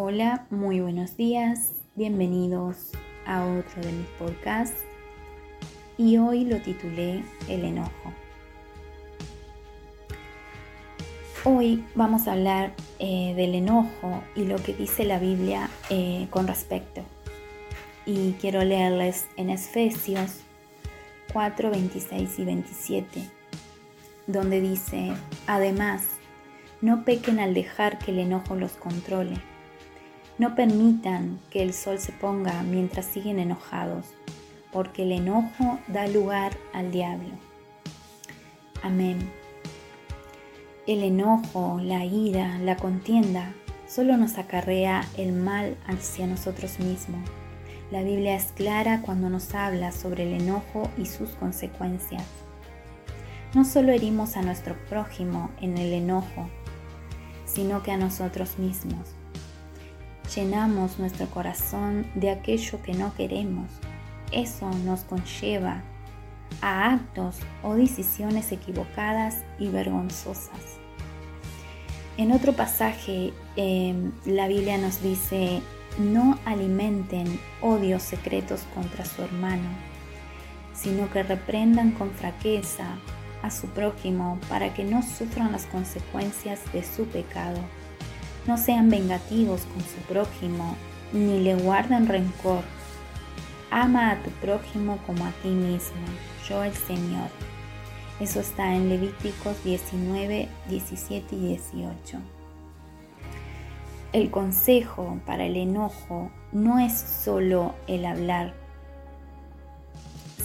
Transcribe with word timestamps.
Hola, 0.00 0.46
muy 0.50 0.78
buenos 0.78 1.16
días, 1.16 1.72
bienvenidos 1.96 2.92
a 3.26 3.44
otro 3.44 3.82
de 3.82 3.90
mis 3.90 4.06
podcasts 4.10 4.84
y 5.96 6.18
hoy 6.18 6.44
lo 6.44 6.62
titulé 6.62 7.24
El 7.48 7.64
enojo. 7.64 8.12
Hoy 11.42 11.84
vamos 11.96 12.28
a 12.28 12.34
hablar 12.34 12.74
eh, 13.00 13.34
del 13.34 13.56
enojo 13.56 14.22
y 14.36 14.44
lo 14.44 14.62
que 14.62 14.72
dice 14.72 15.04
la 15.04 15.18
Biblia 15.18 15.68
eh, 15.90 16.28
con 16.30 16.46
respecto. 16.46 17.02
Y 18.06 18.34
quiero 18.40 18.62
leerles 18.62 19.26
en 19.36 19.50
Efesios 19.50 20.42
4, 21.32 21.72
26 21.72 22.38
y 22.38 22.44
27, 22.44 23.24
donde 24.28 24.60
dice, 24.60 25.12
además, 25.48 26.04
no 26.82 27.04
pequen 27.04 27.40
al 27.40 27.52
dejar 27.52 27.98
que 27.98 28.12
el 28.12 28.20
enojo 28.20 28.54
los 28.54 28.74
controle 28.74 29.34
no 30.38 30.54
permitan 30.54 31.40
que 31.50 31.62
el 31.62 31.74
sol 31.74 31.98
se 31.98 32.12
ponga 32.12 32.62
mientras 32.62 33.06
siguen 33.06 33.40
enojados, 33.40 34.06
porque 34.72 35.02
el 35.02 35.12
enojo 35.12 35.80
da 35.88 36.06
lugar 36.06 36.56
al 36.72 36.92
diablo. 36.92 37.30
Amén. 38.82 39.18
El 40.86 41.02
enojo, 41.02 41.80
la 41.82 42.04
ira, 42.04 42.58
la 42.60 42.76
contienda 42.76 43.52
solo 43.88 44.16
nos 44.16 44.38
acarrea 44.38 45.04
el 45.16 45.32
mal 45.32 45.76
hacia 45.86 46.26
nosotros 46.26 46.78
mismos. 46.78 47.28
La 47.90 48.02
Biblia 48.02 48.36
es 48.36 48.52
clara 48.52 49.02
cuando 49.02 49.30
nos 49.30 49.54
habla 49.54 49.92
sobre 49.92 50.22
el 50.24 50.40
enojo 50.42 50.88
y 50.96 51.06
sus 51.06 51.30
consecuencias. 51.30 52.24
No 53.54 53.64
solo 53.64 53.92
herimos 53.92 54.36
a 54.36 54.42
nuestro 54.42 54.76
prójimo 54.88 55.50
en 55.60 55.78
el 55.78 55.92
enojo, 55.94 56.48
sino 57.46 57.82
que 57.82 57.90
a 57.90 57.96
nosotros 57.96 58.58
mismos 58.58 59.17
llenamos 60.34 60.98
nuestro 60.98 61.26
corazón 61.26 62.06
de 62.14 62.30
aquello 62.30 62.82
que 62.82 62.94
no 62.94 63.14
queremos. 63.14 63.70
Eso 64.32 64.70
nos 64.84 65.04
conlleva 65.04 65.82
a 66.60 66.92
actos 66.94 67.36
o 67.62 67.74
decisiones 67.74 68.52
equivocadas 68.52 69.44
y 69.58 69.68
vergonzosas. 69.68 70.78
En 72.16 72.32
otro 72.32 72.52
pasaje, 72.52 73.32
em, 73.56 74.12
la 74.26 74.48
Biblia 74.48 74.76
nos 74.76 75.02
dice, 75.02 75.62
no 75.98 76.38
alimenten 76.44 77.40
odios 77.62 78.02
secretos 78.02 78.62
contra 78.74 79.04
su 79.04 79.22
hermano, 79.22 79.68
sino 80.74 81.10
que 81.10 81.22
reprendan 81.22 81.92
con 81.92 82.10
fraqueza 82.10 82.96
a 83.42 83.50
su 83.50 83.68
prójimo 83.68 84.38
para 84.48 84.74
que 84.74 84.84
no 84.84 85.02
sufran 85.02 85.52
las 85.52 85.66
consecuencias 85.66 86.60
de 86.72 86.82
su 86.82 87.06
pecado. 87.06 87.60
No 88.48 88.56
sean 88.56 88.88
vengativos 88.88 89.60
con 89.66 89.82
su 89.82 89.98
prójimo, 90.08 90.74
ni 91.12 91.38
le 91.38 91.54
guarden 91.54 92.08
rencor. 92.08 92.62
Ama 93.70 94.10
a 94.10 94.22
tu 94.22 94.30
prójimo 94.30 94.98
como 95.06 95.26
a 95.26 95.32
ti 95.42 95.50
mismo, 95.50 96.00
yo 96.48 96.64
el 96.64 96.72
Señor. 96.72 97.28
Eso 98.20 98.40
está 98.40 98.74
en 98.74 98.88
Levíticos 98.88 99.62
19, 99.64 100.48
17 100.66 101.36
y 101.36 101.48
18. 101.48 102.18
El 104.14 104.30
consejo 104.30 105.20
para 105.26 105.44
el 105.44 105.58
enojo 105.58 106.30
no 106.50 106.78
es 106.78 106.98
solo 106.98 107.74
el 107.86 108.06
hablar, 108.06 108.54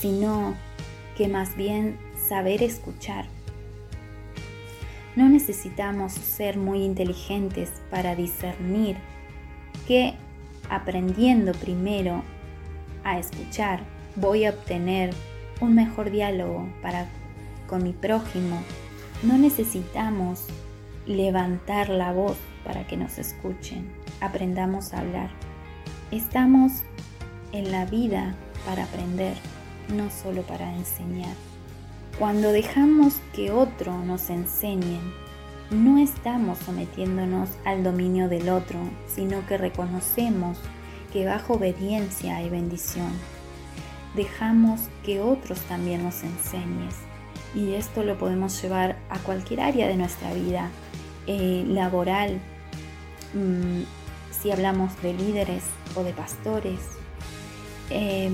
sino 0.00 0.54
que 1.16 1.26
más 1.26 1.56
bien 1.56 1.98
saber 2.28 2.62
escuchar. 2.62 3.26
No 5.18 5.28
necesitamos 5.28 6.12
ser 6.12 6.58
muy 6.58 6.84
inteligentes 6.84 7.72
para 7.90 8.14
discernir 8.14 8.98
que 9.88 10.14
aprendiendo 10.70 11.50
primero 11.54 12.22
a 13.02 13.18
escuchar 13.18 13.80
voy 14.14 14.44
a 14.44 14.50
obtener 14.50 15.10
un 15.60 15.74
mejor 15.74 16.12
diálogo 16.12 16.68
para 16.82 17.08
con 17.66 17.82
mi 17.82 17.92
prójimo. 17.92 18.62
No 19.24 19.36
necesitamos 19.38 20.46
levantar 21.04 21.88
la 21.88 22.12
voz 22.12 22.36
para 22.64 22.86
que 22.86 22.96
nos 22.96 23.18
escuchen. 23.18 23.90
Aprendamos 24.20 24.94
a 24.94 25.00
hablar. 25.00 25.30
Estamos 26.12 26.84
en 27.50 27.72
la 27.72 27.86
vida 27.86 28.36
para 28.64 28.84
aprender, 28.84 29.34
no 29.88 30.12
solo 30.12 30.42
para 30.42 30.72
enseñar. 30.76 31.34
Cuando 32.18 32.50
dejamos 32.50 33.14
que 33.32 33.52
otro 33.52 33.96
nos 34.04 34.28
enseñe, 34.28 34.98
no 35.70 35.98
estamos 35.98 36.58
sometiéndonos 36.58 37.48
al 37.64 37.84
dominio 37.84 38.28
del 38.28 38.48
otro, 38.48 38.80
sino 39.06 39.46
que 39.46 39.56
reconocemos 39.56 40.58
que 41.12 41.26
bajo 41.26 41.54
obediencia 41.54 42.38
hay 42.38 42.50
bendición. 42.50 43.12
Dejamos 44.16 44.80
que 45.04 45.20
otros 45.20 45.60
también 45.68 46.02
nos 46.02 46.24
enseñen. 46.24 46.88
Y 47.54 47.74
esto 47.74 48.02
lo 48.02 48.18
podemos 48.18 48.60
llevar 48.60 48.98
a 49.10 49.20
cualquier 49.20 49.60
área 49.60 49.86
de 49.86 49.96
nuestra 49.96 50.34
vida, 50.34 50.70
eh, 51.28 51.64
laboral, 51.68 52.40
mm, 53.32 53.82
si 54.32 54.50
hablamos 54.50 55.00
de 55.02 55.14
líderes 55.14 55.62
o 55.94 56.02
de 56.02 56.12
pastores. 56.12 56.80
Eh, 57.90 58.32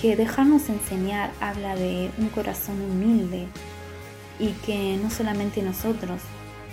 que 0.00 0.14
dejarnos 0.14 0.68
enseñar 0.68 1.30
habla 1.40 1.74
de 1.74 2.10
un 2.18 2.28
corazón 2.28 2.80
humilde 2.80 3.48
y 4.38 4.50
que 4.64 4.98
no 5.02 5.10
solamente 5.10 5.62
nosotros 5.62 6.20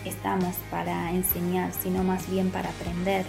estamos 0.06 0.56
para 0.70 1.12
enseñar, 1.12 1.72
sino 1.74 2.04
más 2.04 2.30
bien 2.30 2.50
para 2.50 2.70
aprender. 2.70 3.26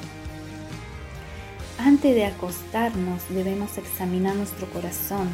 Antes 1.78 2.14
de 2.14 2.26
acostarnos 2.26 3.22
debemos 3.30 3.78
examinar 3.78 4.34
nuestro 4.36 4.66
corazón, 4.68 5.28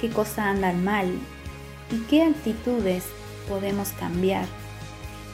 qué 0.00 0.10
cosas 0.10 0.38
andan 0.38 0.84
mal 0.84 1.12
y 1.90 1.98
qué 2.08 2.22
actitudes 2.22 3.04
podemos 3.48 3.88
cambiar. 3.90 4.46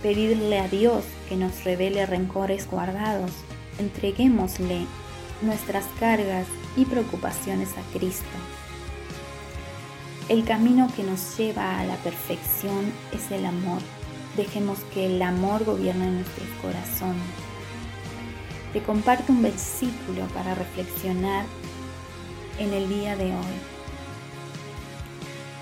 Pedirle 0.03 0.59
a 0.59 0.69
Dios 0.69 1.05
que 1.29 1.37
nos 1.37 1.65
revele 1.65 2.05
rencores 2.07 2.69
guardados. 2.71 3.31
Entreguémosle 3.79 4.87
nuestras 5.43 5.87
cargas 5.99 6.47
y 6.77 6.85
preocupaciones 6.85 7.71
a 7.77 7.83
Cristo. 7.97 8.25
El 10.29 10.45
camino 10.45 10.91
que 10.97 11.03
nos 11.03 11.37
lleva 11.37 11.79
a 11.79 11.85
la 11.85 11.97
perfección 11.97 12.93
es 13.12 13.31
el 13.31 13.45
amor. 13.45 13.81
Dejemos 14.37 14.79
que 14.93 15.07
el 15.07 15.21
amor 15.21 15.65
gobierne 15.65 16.11
nuestro 16.11 16.45
corazón. 16.63 17.17
Te 18.73 18.83
comparto 18.83 19.33
un 19.33 19.43
versículo 19.43 20.27
para 20.34 20.55
reflexionar 20.55 21.45
en 22.59 22.73
el 22.73 22.89
día 22.89 23.17
de 23.17 23.34
hoy. 23.34 23.55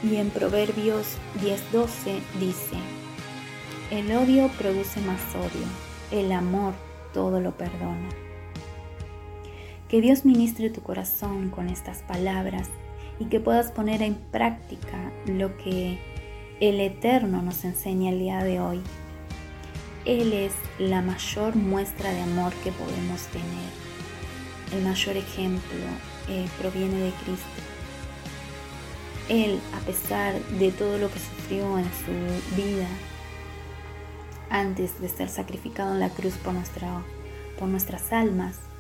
Y 0.05 0.17
en 0.17 0.31
Proverbios 0.31 1.07
10:12 1.41 2.21
dice, 2.41 2.77
el 3.91 4.11
odio 4.17 4.49
produce 4.59 5.01
más 5.01 5.21
odio, 5.35 5.67
el 6.11 6.33
amor 6.33 6.73
todo 7.13 7.41
lo 7.41 7.53
perdona. 7.53 8.09
Que 9.93 10.01
Dios 10.01 10.25
ministre 10.25 10.71
tu 10.71 10.81
corazón 10.81 11.51
con 11.51 11.69
estas 11.69 11.99
palabras 11.99 12.67
y 13.19 13.27
que 13.27 13.41
puedas 13.41 13.71
poner 13.71 14.01
en 14.01 14.15
práctica 14.15 15.13
lo 15.27 15.55
que 15.59 15.99
el 16.61 16.81
Eterno 16.81 17.43
nos 17.43 17.63
enseña 17.67 18.09
el 18.09 18.19
día 18.19 18.43
de 18.43 18.59
hoy. 18.59 18.81
Él 20.07 20.33
es 20.33 20.55
la 20.79 21.03
mayor 21.03 21.57
muestra 21.57 22.11
de 22.11 22.23
amor 22.23 22.55
que 22.65 22.73
podemos 22.73 23.21
tener. 23.27 23.69
El 24.75 24.83
mayor 24.83 25.19
ejemplo 25.19 25.85
eh, 26.31 26.49
proviene 26.59 26.97
de 26.97 27.11
Cristo. 27.11 27.61
Él, 29.29 29.61
a 29.77 29.81
pesar 29.81 30.43
de 30.59 30.73
todo 30.73 30.97
lo 30.97 31.11
que 31.11 31.19
sufrió 31.19 31.79
en 31.79 31.85
su 31.85 32.57
vida, 32.57 32.89
antes 34.49 34.99
de 35.03 35.11
ser 35.11 35.29
sacrificado 35.29 35.93
en 35.93 36.01
la 36.01 36.09
cruz 36.09 36.33
por, 36.37 36.55
nuestra, 36.55 37.03
por 37.59 37.69
nuestras 37.69 38.11
almas, 38.11 38.72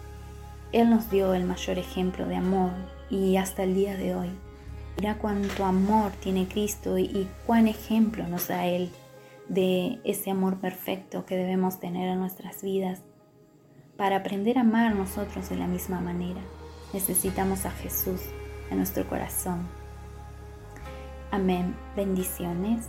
Él 0.73 0.89
nos 0.89 1.11
dio 1.11 1.35
el 1.35 1.45
mayor 1.45 1.79
ejemplo 1.79 2.27
de 2.27 2.37
amor 2.37 2.73
y 3.11 3.37
hasta 3.37 3.63
el 3.63 3.75
día 3.75 3.95
de 3.95 4.15
hoy. 4.15 4.31
Mira 4.97 5.19
cuánto 5.19 5.67
amor 5.67 6.13
tiene 6.13 6.49
Cristo 6.49 6.99
y, 6.99 7.29
cuán 7.47 7.69
ejemplo 7.69 8.27
nos 8.27 8.49
da 8.49 8.67
Él 8.67 8.91
de 9.49 10.01
ese 10.05 10.31
amor 10.31 10.59
perfecto 10.59 11.27
que 11.27 11.37
debemos 11.37 11.79
tener 11.79 12.09
en 12.09 12.21
nuestras 12.21 12.63
vidas. 12.63 13.01
Para 13.99 14.17
aprender 14.17 14.57
a 14.57 14.63
amar 14.63 14.95
nosotros 14.95 15.51
de 15.51 15.57
la 15.57 15.67
misma 15.67 16.01
manera, 16.01 16.41
necesitamos 16.95 17.67
a 17.67 17.71
Jesús 17.71 18.21
en 18.71 18.79
nuestro 18.79 19.07
corazón. 19.07 19.69
Amén. 21.31 21.77
Bendiciones. 21.97 22.89